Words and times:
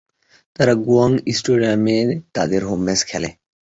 তারা 0.55 0.73
গোয়াং 0.85 1.11
স্টেডিয়ামে 1.37 1.97
তাদের 2.35 2.61
হোম 2.67 2.79
ম্যাচ 2.85 3.01
খেলে। 3.09 3.29